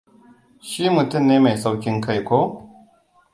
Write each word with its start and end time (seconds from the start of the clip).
Shi 0.67 0.87
mutum 0.95 1.23
ne 1.27 1.37
mai 1.39 1.57
sauƙin 1.57 2.01
kai, 2.01 2.23
ko. 2.23 2.69